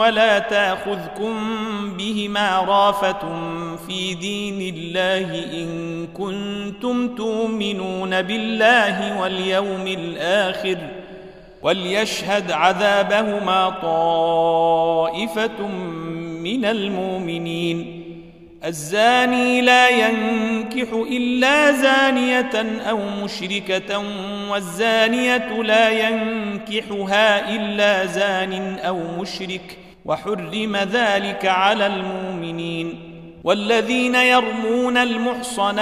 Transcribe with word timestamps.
ولا 0.00 0.38
تأخذكم 0.38 1.36
بهما 1.96 2.58
رافة 2.58 3.18
في 3.86 4.14
دين 4.14 4.74
الله 4.74 5.44
إن 5.52 6.06
كنتم 6.06 7.14
تؤمنون 7.14 8.22
بالله 8.22 9.20
واليوم 9.20 9.86
الآخر 9.86 10.76
وليشهد 11.62 12.52
عذابهما 12.52 13.68
طائفة 13.70 15.66
من 16.42 16.64
المؤمنين. 16.64 17.96
الزاني 18.64 19.60
لا 19.60 19.88
ينكح 19.88 20.92
إلا 20.92 21.72
زانية 21.72 22.80
أو 22.90 22.98
مشركة 23.24 24.02
والزانية 24.50 25.62
لا 25.62 25.90
ينكحها 25.90 27.54
إلا 27.56 28.06
زان 28.06 28.78
أو 28.78 28.98
مشرك. 29.20 29.89
وحرم 30.10 30.76
ذلك 30.76 31.46
على 31.46 31.86
المؤمنين 31.86 33.10
والذين 33.44 34.14
يرمون 34.14 34.96
المحصنات 34.96 35.80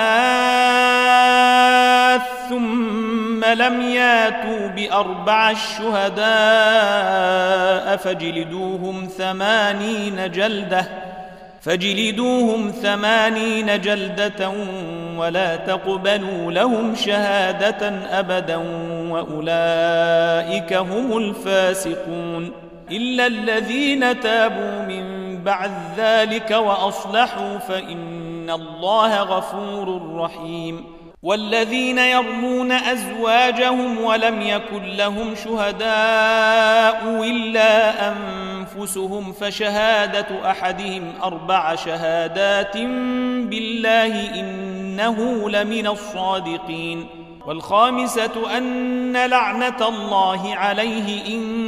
ثم 2.48 3.44
لم 3.44 3.80
ياتوا 3.80 4.66
بأربع 4.66 5.50
الشهداء 5.50 6.26
فاجلدوهم 7.96 9.08
ثمانين 9.18 10.30
جلدة 10.30 10.88
فاجلدوهم 11.60 12.70
ثمانين 12.70 13.80
جلدة 13.80 14.52
ولا 15.16 15.56
تقبلوا 15.56 16.52
لهم 16.52 16.94
شهادة 16.94 17.88
أبدا 18.18 18.56
وأولئك 19.10 20.72
هم 20.72 21.18
الفاسقون 21.18 22.67
إلا 22.90 23.26
الذين 23.26 24.20
تابوا 24.20 24.82
من 24.82 25.18
بعد 25.44 25.72
ذلك 25.96 26.50
وأصلحوا 26.50 27.58
فإن 27.58 28.50
الله 28.50 29.22
غفور 29.22 30.16
رحيم. 30.16 30.84
والذين 31.22 31.98
يرمون 31.98 32.72
أزواجهم 32.72 34.00
ولم 34.00 34.42
يكن 34.42 34.82
لهم 34.82 35.34
شهداء 35.34 37.24
إلا 37.24 37.92
أنفسهم 38.12 39.32
فشهادة 39.32 40.50
أحدهم 40.50 41.12
أربع 41.22 41.74
شهادات 41.74 42.76
بالله 43.48 44.40
إنه 44.40 45.50
لمن 45.50 45.86
الصادقين. 45.86 47.06
والخامسة 47.46 48.56
أن 48.56 49.16
لعنة 49.16 49.88
الله 49.88 50.54
عليه 50.54 51.34
إن 51.34 51.67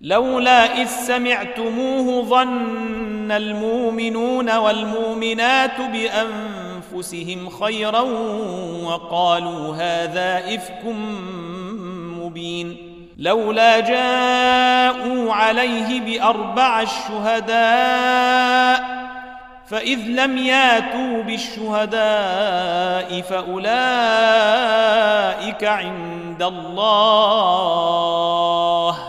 لولا 0.00 0.82
إذ 0.82 0.86
سمعتموه 0.86 2.24
ظن 2.24 3.32
المؤمنون 3.32 4.56
والمؤمنات 4.56 5.80
بأنفسهم 5.80 7.50
خيرا 7.50 8.00
وقالوا 8.84 9.74
هذا 9.76 10.54
إفك 10.54 10.84
مبين. 12.18 12.76
لولا 13.18 13.80
جاءوا 13.80 15.34
عليه 15.34 16.00
بأربع 16.00 16.82
الشهداء 16.82 18.18
فإذ 19.68 19.98
لم 19.98 20.38
ياتوا 20.38 21.22
بالشهداء 21.22 23.20
فأولئك 23.20 23.64
عند 25.64 26.42
الله. 26.42 27.48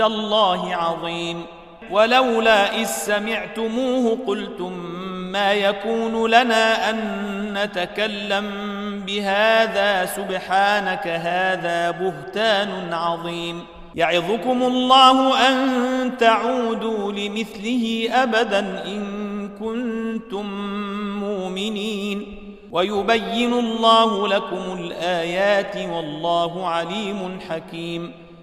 الله 0.00 0.74
عظيم. 0.76 1.42
ولولا 1.90 2.80
إذ 2.80 2.84
سمعتموه 2.84 4.18
قلتم 4.26 4.72
ما 5.32 5.52
يكون 5.52 6.30
لنا 6.30 6.90
أن 6.90 6.98
نتكلم 7.52 8.50
بهذا 9.06 10.06
سبحانك 10.06 11.08
هذا 11.08 11.90
بهتان 11.90 12.92
عظيم. 12.92 13.64
يعظكم 13.94 14.62
الله 14.62 15.48
أن 15.48 16.16
تعودوا 16.18 17.12
لمثله 17.12 18.08
أبدا 18.12 18.58
إن 18.86 19.48
كنتم 19.60 20.46
مؤمنين. 21.20 22.40
ويبين 22.72 23.52
الله 23.52 24.28
لكم 24.28 24.78
الآيات 24.78 25.76
والله 25.76 26.68
عليم 26.68 27.40
حكيم. 27.48 28.12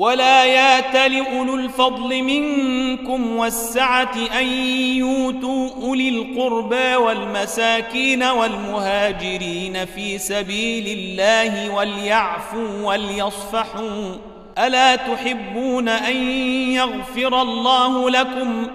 ولا 0.00 0.44
يات 0.44 1.10
لاولو 1.12 1.54
الفضل 1.54 2.22
منكم 2.22 3.36
والسعه 3.36 4.14
ان 4.40 4.46
يؤتوا 4.96 5.68
اولي 5.82 6.08
القربى 6.08 6.96
والمساكين 6.96 8.22
والمهاجرين 8.22 9.84
في 9.84 10.18
سبيل 10.18 10.98
الله 10.98 11.74
وليعفوا 11.74 12.82
وليصفحوا 12.82 14.14
الا 14.58 14.96
تحبون 14.96 15.88
ان 15.88 16.16
يغفر 16.72 17.42
الله 17.42 18.10
لكم 18.10 18.66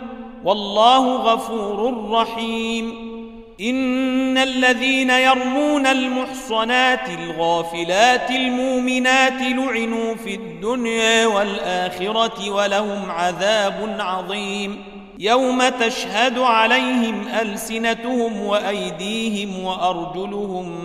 والله 0.44 1.16
غفور 1.16 2.10
رحيم 2.12 3.15
إن 3.62 4.38
الذين 4.38 5.10
يرمون 5.10 5.88
المحصنات 5.88 7.10
الغافلات 7.10 8.32
المؤمنات 8.32 9.42
لعنوا 9.42 10.16
في 10.16 10.36
الدنيا 10.36 11.26
والآخرة 11.26 12.50
ولهم 12.50 13.12
عذاب 13.12 13.96
عظيم 14.00 14.84
يوم 15.20 15.70
تشهد 15.70 16.40
عليهم 16.40 17.28
ألسنتهم 17.42 18.42
وأيديهم 18.42 19.64
وأرجلهم 19.64 20.76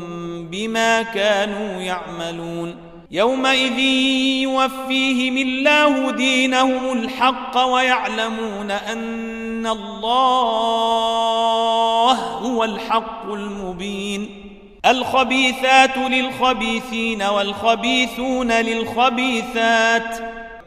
بما 0.50 1.02
كانوا 1.02 1.82
يعملون 1.82 2.90
يومئذ 3.10 3.78
يوفيهم 4.42 5.36
الله 5.36 6.10
دينهم 6.10 6.92
الحق 6.92 7.58
ويعلمون 7.58 8.70
ان 9.60 9.66
الله 9.66 10.92
هو 12.12 12.64
الحق 12.64 13.32
المبين 13.32 14.28
الخبيثات 14.86 15.96
للخبيثين 15.96 17.22
والخبيثون 17.22 18.52
للخبيثات 18.52 20.16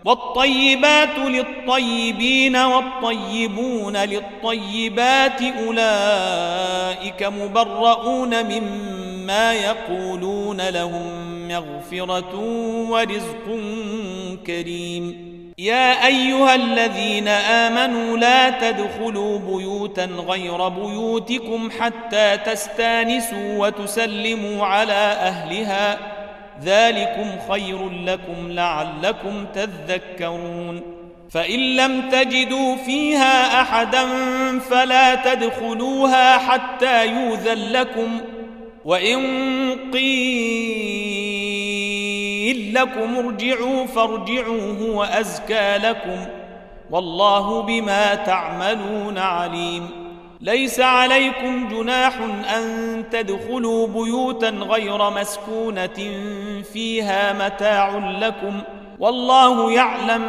والطيبات 0.05 1.17
للطيبين 1.17 2.55
والطيبون 2.55 3.97
للطيبات 3.97 5.41
اولئك 5.41 7.23
مبرؤون 7.23 8.45
مما 8.45 9.53
يقولون 9.53 10.61
لهم 10.69 11.47
مغفره 11.47 12.35
ورزق 12.89 13.59
كريم 14.47 15.32
يا 15.57 16.07
أيها 16.07 16.55
الذين 16.55 17.27
آمنوا 17.27 18.17
لا 18.17 18.49
تدخلوا 18.49 19.39
بيوتا 19.39 20.05
غير 20.05 20.67
بيوتكم 20.67 21.69
حتى 21.79 22.37
تستانسوا 22.37 23.57
وتسلموا 23.57 24.65
على 24.65 24.93
أهلها. 24.93 25.97
ذلكم 26.63 27.51
خير 27.51 27.89
لكم 27.89 28.51
لعلكم 28.51 29.45
تذكرون. 29.55 30.81
فإن 31.29 31.59
لم 31.59 32.09
تجدوا 32.09 32.75
فيها 32.75 33.61
أحدا 33.61 34.05
فلا 34.59 35.15
تدخلوها 35.15 36.37
حتى 36.37 37.07
يوذن 37.07 37.71
لكم. 37.71 38.21
وإن 38.85 39.19
قيل 39.93 41.42
لكم 42.83 43.17
ارجعوا 43.17 43.85
فارجعوا 43.85 44.73
هو 44.81 45.03
أزكى 45.03 45.77
لكم. 45.77 46.25
والله 46.91 47.61
بما 47.61 48.15
تعملون 48.15 49.17
عليم. 49.17 49.89
ليس 50.41 50.79
عليكم 50.79 51.67
جناح 51.67 52.13
أن 52.57 53.03
تدخلوا 53.11 53.87
بيوتا 53.87 54.49
غير 54.49 55.09
مسكونة 55.09 56.23
فيها 56.73 57.33
متاع 57.33 58.17
لكم. 58.19 58.61
والله 58.99 59.71
يعلم 59.71 60.21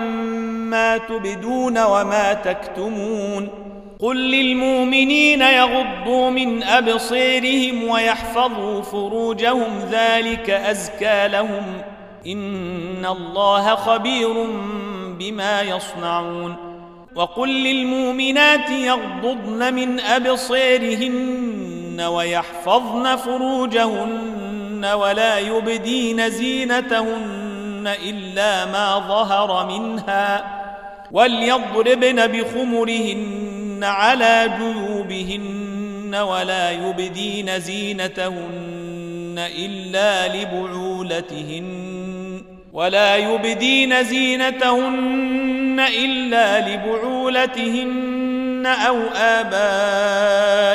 ما 0.71 0.99
تبدون 0.99 1.85
وما 1.85 2.33
تكتمون. 2.33 3.49
قل 4.01 4.17
للمؤمنين 4.17 5.41
يغضوا 5.41 6.31
من 6.31 6.63
ابصيرهم 6.63 7.89
ويحفظوا 7.89 8.83
فروجهم 8.83 9.79
ذلك 9.91 10.51
أزكى 10.51 11.29
لهم. 11.29 11.83
ان 12.27 13.07
الله 13.07 13.75
خبير 13.75 14.47
بما 15.19 15.63
يصنعون 15.63 16.57
وقل 17.15 17.49
للمؤمنات 17.49 18.71
يغضضن 18.71 19.75
من 19.75 20.01
ابصيرهن 20.01 22.01
ويحفظن 22.01 23.17
فروجهن 23.17 24.85
ولا 24.85 25.39
يبدين 25.39 26.31
زينتهن 26.31 27.95
الا 28.05 28.65
ما 28.65 28.99
ظهر 28.99 29.67
منها 29.67 30.45
وليضربن 31.13 32.27
بخمرهن 32.27 33.81
على 33.83 34.51
جيوبهن 34.59 36.15
ولا 36.15 36.71
يبدين 36.71 37.61
زينتهن 37.61 39.35
الا 39.39 40.37
لبعولتهن 40.37 41.94
ولا 42.75 43.17
يبدين 43.17 44.05
زينتهن 44.05 45.81
إلا 46.05 46.69
لبعولتهن 46.69 48.67
أو 48.67 48.97
آبائهن 49.17 50.75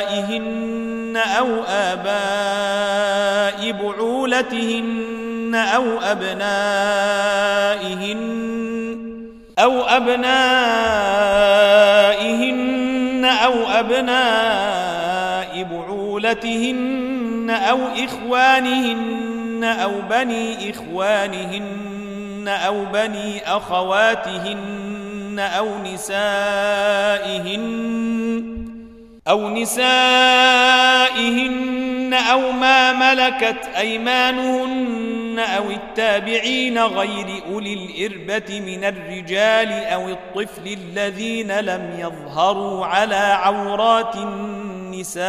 أو 1.16 1.48
آباء 1.68 3.72
بعولتهن 3.72 5.54
أو 5.54 6.00
أبنائهن 6.00 6.60
أو 9.58 9.82
أبنائهن 9.82 10.30
أو 13.24 13.52
أبناء 13.68 15.66
بعولتهن 15.70 17.50
أو 17.50 17.78
إخوانهن 18.04 19.64
أو 19.64 19.92
بني 20.10 20.70
إخوانهن 20.70 21.89
أو 22.50 22.84
بني 22.84 23.56
أخواتهن 23.56 25.38
أو 25.38 25.78
نسائهن 25.82 27.60
أو 29.28 29.48
نسائهن 29.50 29.80
أو 32.14 32.52
ما 32.52 32.92
ملكت 32.92 33.68
أيمانهن 33.76 35.38
أو 35.38 35.70
التابعين 35.70 36.78
غير 36.78 37.26
أولي 37.52 37.74
الإربة 37.74 38.60
من 38.60 38.84
الرجال 38.84 39.72
أو 39.72 40.08
الطفل 40.08 40.66
الذين 40.66 41.60
لم 41.60 41.96
يظهروا 41.98 42.86
على 42.86 43.38
عورات 43.42 44.16
النساء 44.16 45.20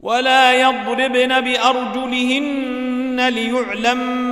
ولا 0.00 0.54
يضربن 0.60 1.40
بأرجلهن 1.40 3.28
ليعلم 3.28 4.25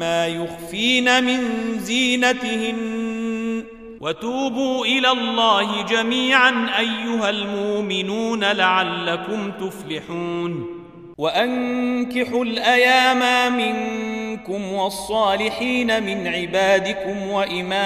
ما 0.00 0.26
يخفين 0.26 1.24
من 1.24 1.38
زينتهن. 1.78 3.64
وتوبوا 4.00 4.86
إلى 4.86 5.10
الله 5.10 5.82
جميعا 5.82 6.70
أيها 6.78 7.30
المؤمنون 7.30 8.44
لعلكم 8.44 9.52
تفلحون. 9.60 10.66
وأنكحوا 11.18 12.44
الأيام 12.44 13.52
منكم 13.56 14.72
والصالحين 14.72 16.02
من 16.02 16.26
عبادكم 16.26 17.28
وإمائكم. 17.28 17.78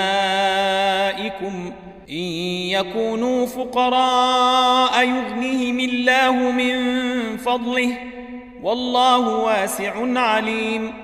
إن 2.10 2.24
يكونوا 2.70 3.46
فقراء 3.46 5.08
يغنيهم 5.08 5.80
الله 5.80 6.32
من 6.32 6.96
فضله. 7.36 7.98
والله 8.62 9.18
واسع 9.18 10.20
عليم. 10.20 11.03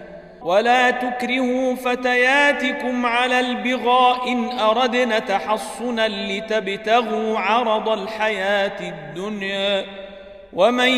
ولا 0.43 0.91
تكرهوا 0.91 1.75
فتياتكم 1.75 3.05
على 3.05 3.39
البغاء 3.39 4.31
إن 4.31 4.59
أردنا 4.59 5.19
تحصنا 5.19 6.07
لتبتغوا 6.07 7.39
عرض 7.39 7.89
الحياة 7.89 8.89
الدنيا 8.89 9.85
ومن 10.53 10.89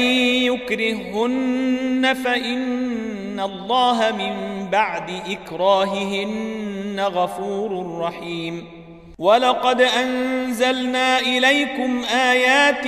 يكرههن 0.51 2.13
فإن 2.25 3.39
الله 3.39 4.11
من 4.11 4.67
بعد 4.71 5.21
إكراههن 5.29 6.99
غفور 6.99 7.99
رحيم. 7.99 8.83
ولقد 9.19 9.81
أنزلنا 9.81 11.19
إليكم 11.19 12.03
آيات 12.03 12.87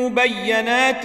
مبينات 0.00 1.04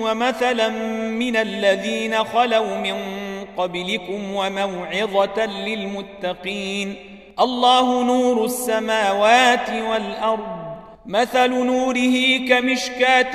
ومثلا 0.00 0.68
من 1.08 1.36
الذين 1.36 2.24
خلوا 2.24 2.76
من 2.76 3.21
قبلكم 3.56 4.34
وموعظة 4.34 5.46
للمتقين. 5.46 6.94
الله 7.40 8.04
نور 8.04 8.44
السماوات 8.44 9.70
والأرض. 9.70 10.62
مثل 11.06 11.50
نوره 11.50 12.46
كمشكاة 12.48 13.32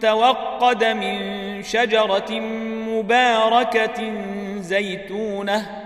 توقد 0.00 0.84
من 0.84 1.62
شجرة 1.62 2.40
مباركة 2.88 4.12
زيتونة. 4.58 5.85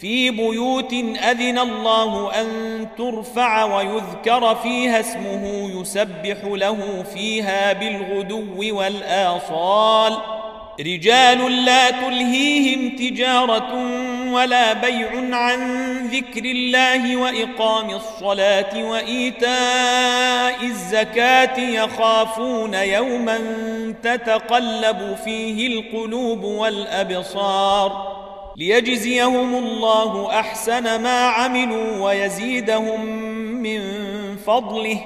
في 0.00 0.30
بيوت 0.30 0.92
أذن 1.30 1.58
الله 1.58 2.40
أن 2.40 2.46
ترفع 2.98 3.64
ويذكر 3.64 4.54
فيها 4.54 5.00
اسمه 5.00 5.70
يسبح 5.80 6.44
له 6.44 7.04
فيها 7.14 7.72
بالغدو 7.72 8.76
والآصال. 8.76 10.16
رجال 10.80 11.64
لا 11.64 11.90
تلهيهم 11.90 12.96
تجارة 12.96 13.74
ولا 14.32 14.72
بيع 14.72 15.36
عن 15.36 15.92
ذكر 16.06 16.44
الله 16.44 17.16
وإقام 17.16 17.90
الصلاة 17.90 18.84
وإيتاء 18.84 20.64
الزكاة 20.64 21.60
يخافون 21.60 22.74
يوما 22.74 23.38
تتقلب 24.02 25.16
فيه 25.24 25.66
القلوب 25.66 26.44
والأبصار. 26.44 28.27
ليجزيهم 28.58 29.54
الله 29.54 30.40
أحسن 30.40 31.02
ما 31.02 31.26
عملوا 31.26 32.06
ويزيدهم 32.06 33.06
من 33.62 33.80
فضله. 34.36 35.00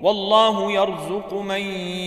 والله 0.00 0.72
يرزق 0.72 1.34
من 1.34 1.60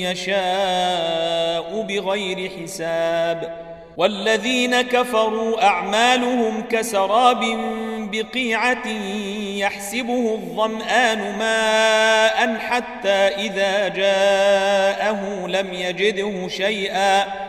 يشاء 0.04 1.82
بغير 1.82 2.52
حساب. 2.62 3.70
والذين 3.98 4.82
كفروا 4.82 5.64
أعمالهم 5.64 6.62
كسراب 6.62 7.44
بقيعة 8.12 8.88
يحسبه 9.58 10.34
الظمآن 10.34 11.38
ماء 11.38 12.58
حتى 12.60 13.10
إذا 13.10 13.88
جاءه 13.88 15.48
لم 15.48 15.74
يجده 15.74 16.48
شيئا. 16.48 17.49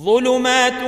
ظلمات 0.00 0.82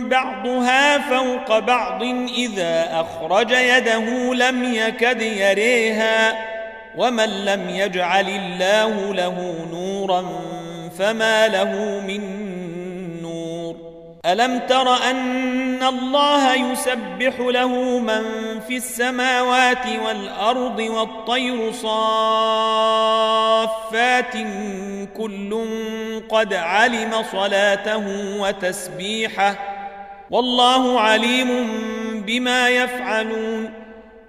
بعضها 0.00 0.98
فوق 0.98 1.58
بعض 1.58 2.02
إذا 2.38 2.88
أخرج 3.00 3.50
يده 3.50 4.34
لم 4.34 4.74
يكد 4.74 5.22
يريها 5.22 6.34
ومن 6.96 7.44
لم 7.44 7.68
يجعل 7.68 8.28
الله 8.28 9.14
له 9.14 9.66
نورا 9.72 10.24
فما 10.98 11.48
له 11.48 12.00
من 12.06 12.22
نور 13.22 13.76
ألم 14.26 14.58
تر 14.58 15.10
أن 15.10 15.47
الله 15.82 16.54
يسبح 16.54 17.40
له 17.40 17.98
من 17.98 18.24
في 18.68 18.76
السماوات 18.76 19.86
والأرض 20.06 20.78
والطير 20.78 21.72
صافات 21.72 23.12
كل 25.16 25.64
قد 26.28 26.54
علم 26.54 27.12
صلاته 27.32 28.04
وتسبيحه 28.40 29.56
والله 30.30 31.00
عليم 31.00 31.66
بما 32.26 32.68
يفعلون 32.68 33.70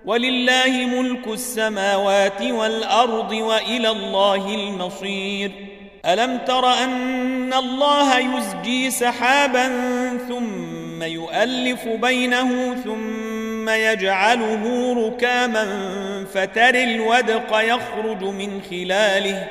ولله 0.05 0.85
ملك 0.85 1.27
السماوات 1.27 2.41
والأرض 2.41 3.31
وإلى 3.31 3.89
الله 3.89 4.55
المصير 4.55 5.51
ألم 6.05 6.37
تر 6.37 6.73
أن 6.73 7.53
الله 7.53 8.17
يزجي 8.19 8.91
سحابا 8.91 9.67
ثم 10.27 10.78
يؤلف 11.03 11.87
بينه 11.87 12.75
ثم 12.83 13.69
يجعله 13.69 14.93
ركاما 15.07 15.65
فتر 16.33 16.75
الودق 16.75 17.59
يخرج 17.59 18.23
من 18.23 18.61
خلاله 18.69 19.47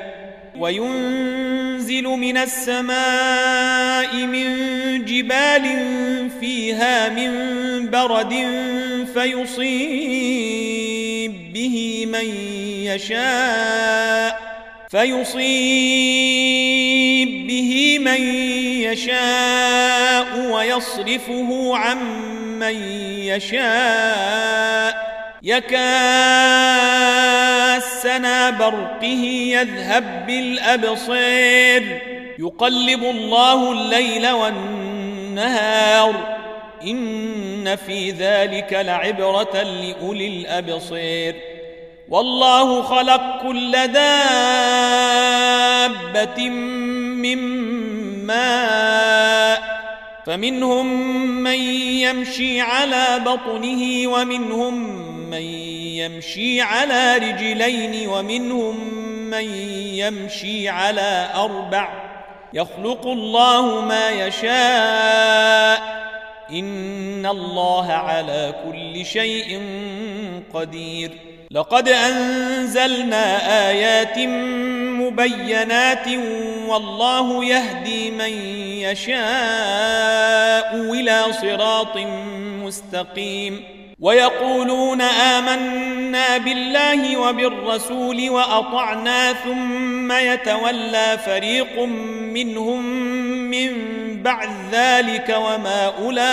وينزل 0.57 2.03
من 2.03 2.37
السماء 2.37 4.15
من 4.15 4.55
جبال 5.05 5.65
فيها 6.39 7.09
من 7.09 7.31
برد 7.89 8.33
فيصيب 9.13 10.49
به 11.53 12.05
من 12.05 12.35
يشاء 12.85 14.48
فيصيب 14.89 15.39
به 17.47 17.99
من 17.99 18.21
يشاء 18.81 20.51
ويصرفه 20.51 21.77
عن 21.77 21.97
من 22.59 22.75
يشاء. 23.19 25.09
يكاد 25.43 26.89
سنا 28.01 28.49
برقه 28.49 29.23
يذهب 29.25 30.25
بالأبصير 30.27 32.01
يقلب 32.39 33.03
الله 33.03 33.71
الليل 33.71 34.29
والنهار. 34.29 36.13
إن 36.83 37.75
في 37.75 38.11
ذلك 38.11 38.73
لعبرة 38.73 39.63
لأولي 39.63 40.27
الأبصير 40.27 41.48
والله 42.09 42.81
خلق 42.81 43.41
كل 43.41 43.71
دابة 43.71 43.99
من 46.49 47.37
ماء 48.25 49.79
فمنهم 50.25 50.87
من 51.43 51.59
يمشي 52.01 52.61
على 52.61 53.21
بطنه 53.25 54.07
ومنهم 54.07 54.73
من 55.29 55.41
يمشي 56.01 56.61
على 56.61 57.17
رجلين 57.17 58.09
ومنهم 58.09 58.93
من 59.29 59.45
يمشي 59.93 60.69
على 60.69 61.29
أربع. 61.35 61.89
يخلق 62.53 63.07
الله 63.07 63.81
ما 63.85 64.09
يشاء 64.09 65.81
إن 66.51 67.25
الله 67.25 67.91
على 67.91 68.53
كل 68.65 69.05
شيء 69.05 69.61
قدير. 70.53 71.28
لقد 71.51 71.89
أنزلنا 71.89 73.25
آيات 73.69 74.17
مبينات 74.99 76.07
والله 76.67 77.45
يهدي 77.45 78.11
من 78.11 78.29
يشاء 78.85 79.15
إلى 80.75 81.23
صراط 81.41 81.97
مستقيم 82.63 83.63
ويقولون 83.99 85.01
آمنا 85.01 86.37
بالله 86.37 87.17
وبالرسول 87.17 88.29
وأطعنا 88.29 89.33
ثم 89.33 90.11
يتولى 90.11 91.17
فريق 91.25 91.79
منهم 92.33 92.85
من 93.49 93.71
بعد 94.23 94.49
ذلك 94.71 95.35
وما 95.37 95.93
أولئك 95.97 96.25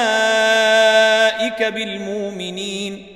بالمؤمنين 1.62 3.15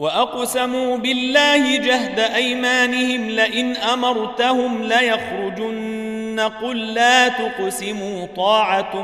واقسموا 0.00 0.96
بالله 0.96 1.76
جهد 1.76 2.18
ايمانهم 2.18 3.30
لئن 3.30 3.76
امرتهم 3.76 4.82
ليخرجن 4.82 6.50
قل 6.62 6.94
لا 6.94 7.28
تقسموا 7.28 8.26
طاعه 8.36 9.02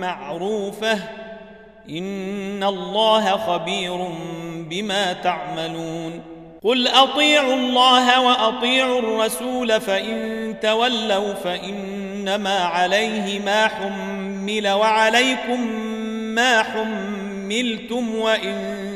معروفه 0.00 0.98
ان 1.90 2.64
الله 2.64 3.36
خبير 3.36 4.08
بما 4.70 5.12
تعملون 5.12 6.22
قل 6.64 6.88
اطيعوا 6.88 7.54
الله 7.54 8.20
واطيعوا 8.20 8.98
الرسول 8.98 9.80
فان 9.80 10.54
تولوا 10.62 11.34
فانما 11.34 12.58
عليه 12.58 13.40
ما 13.40 13.68
حمل 13.68 14.68
وعليكم 14.68 15.60
ما 16.34 16.62
حملتم 16.62 18.14
وان 18.14 18.95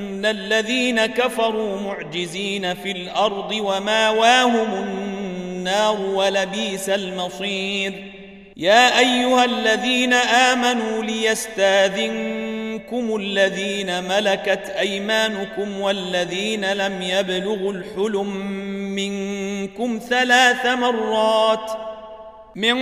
الذين 0.25 1.05
كفروا 1.05 1.79
معجزين 1.79 2.73
في 2.73 2.91
الأرض 2.91 3.51
وماواهم 3.51 4.73
النار 4.73 6.01
ولبيس 6.01 6.89
المصير 6.89 8.11
يا 8.57 8.99
ايها 8.99 9.45
الذين 9.45 10.13
امنوا 10.13 11.03
ليستاذنكم 11.03 12.35
الذين 13.15 14.03
ملكت 14.03 14.73
ايمانكم 14.79 15.79
والذين 15.79 16.73
لم 16.73 17.01
يبلغوا 17.01 17.73
الحلم 17.73 18.35
منكم 18.95 19.99
ثلاث 20.09 20.65
مرات 20.65 21.71
من 22.55 22.75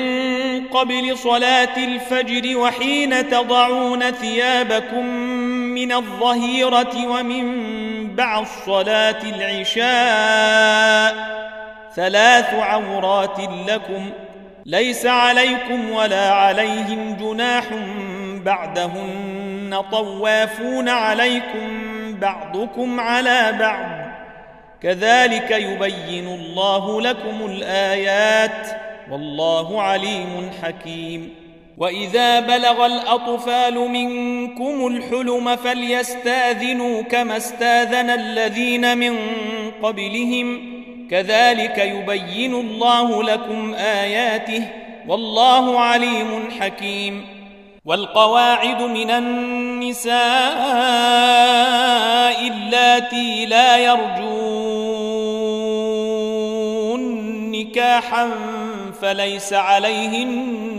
قبل 0.67 1.17
صلاة 1.17 1.78
الفجر 1.78 2.58
وحين 2.58 3.30
تضعون 3.30 4.12
ثيابكم 4.12 5.28
من 5.79 5.91
الظهيرة 5.91 7.07
ومن 7.07 8.15
بعد 8.15 8.45
صلاة 8.65 9.21
العشاء 9.23 11.15
ثلاث 11.95 12.53
عورات 12.53 13.39
لكم 13.67 14.09
ليس 14.65 15.05
عليكم 15.05 15.91
ولا 15.91 16.31
عليهم 16.31 17.15
جناح 17.15 17.63
بعدهن 18.45 19.81
طوافون 19.91 20.89
عليكم 20.89 21.69
بعضكم 22.19 22.99
على 22.99 23.55
بعض 23.59 24.09
كذلك 24.81 25.51
يبين 25.51 26.27
الله 26.27 27.01
لكم 27.01 27.45
الآيات 27.45 28.67
والله 29.11 29.81
عليم 29.81 30.51
حكيم 30.63 31.38
واذا 31.79 32.39
بلغ 32.39 32.85
الاطفال 32.85 33.89
منكم 33.89 34.87
الحلم 34.87 35.55
فليستاذنوا 35.55 37.01
كما 37.01 37.37
استاذن 37.37 38.09
الذين 38.09 38.97
من 38.97 39.17
قبلهم 39.83 40.79
كذلك 41.11 41.77
يبين 41.77 42.53
الله 42.53 43.23
لكم 43.23 43.73
اياته 43.73 44.63
والله 45.07 45.79
عليم 45.79 46.49
حكيم 46.59 47.25
والقواعد 47.85 48.81
من 48.81 49.09
النساء 49.11 50.17
اللاتي 52.47 53.45
لا 53.45 53.77
يرجون 53.77 54.89
نكاحا 57.51 58.29
فليس 59.01 59.53
عليهن 59.53 60.78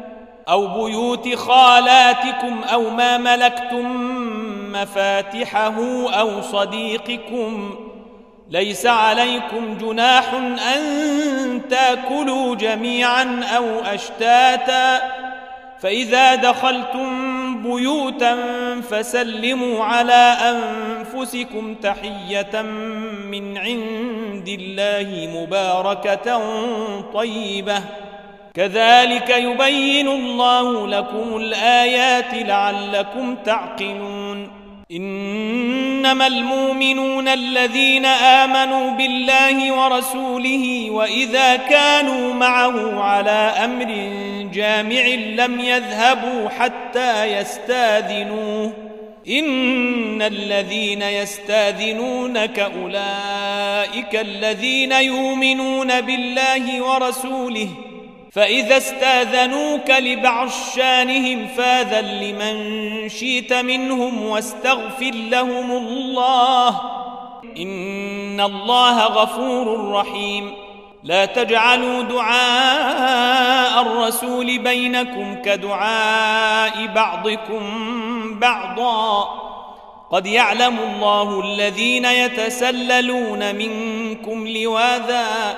أو 0.49 0.67
بيوت 0.67 1.35
خالاتكم 1.35 2.61
أو 2.73 2.89
ما 2.89 3.17
ملكتم 3.17 3.85
مفاتحه 4.71 5.75
أو 6.19 6.41
صديقكم 6.41 7.75
ليس 8.49 8.85
عليكم 8.85 9.77
جناح 9.77 10.33
أن 10.75 10.81
تأكلوا 11.69 12.55
جميعا 12.55 13.43
أو 13.57 13.79
أشتاتا 13.79 15.01
فإذا 15.79 16.35
دخلتم 16.35 17.63
بيوتا 17.63 18.37
فسلموا 18.89 19.83
على 19.83 20.37
أنفسكم 20.41 21.75
تحية 21.75 22.61
من 23.31 23.57
عند 23.57 24.47
الله 24.47 25.29
مباركة 25.41 26.41
طيبة 27.13 27.81
كذلك 28.53 29.29
يبين 29.29 30.07
الله 30.07 30.87
لكم 30.87 31.37
الآيات 31.37 32.33
لعلكم 32.33 33.35
تعقلون. 33.35 34.51
إنما 34.91 36.27
المؤمنون 36.27 37.27
الذين 37.27 38.05
آمنوا 38.05 38.91
بالله 38.91 39.71
ورسوله 39.71 40.89
وإذا 40.89 41.55
كانوا 41.55 42.33
معه 42.33 43.03
على 43.03 43.53
أمر 43.63 43.85
جامع 44.53 45.01
لم 45.45 45.59
يذهبوا 45.59 46.49
حتى 46.49 47.39
يستاذنوه. 47.39 48.73
إن 49.29 50.21
الذين 50.21 51.01
يستاذنونك 51.01 52.59
أولئك 52.59 54.15
الذين 54.15 54.91
يؤمنون 54.91 56.01
بالله 56.01 56.81
ورسوله 56.81 57.67
فإذا 58.31 58.77
استأذنوك 58.77 59.89
لبعض 59.89 60.49
شانهم 60.75 61.47
فاذن 61.47 62.05
لمن 62.05 63.09
شئت 63.09 63.53
منهم 63.53 64.23
واستغفر 64.23 65.11
لهم 65.13 65.71
الله. 65.71 66.81
إن 67.57 68.41
الله 68.41 69.05
غفور 69.05 69.91
رحيم. 69.91 70.53
لا 71.03 71.25
تجعلوا 71.25 72.01
دعاء 72.01 73.81
الرسول 73.81 74.59
بينكم 74.59 75.35
كدعاء 75.41 76.87
بعضكم 76.87 77.63
بعضا. 78.39 79.23
قد 80.11 80.25
يعلم 80.25 80.79
الله 80.79 81.41
الذين 81.45 82.05
يتسللون 82.05 83.55
منكم 83.55 84.47
لواذا. 84.47 85.57